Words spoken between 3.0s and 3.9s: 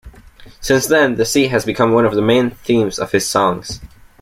his songs.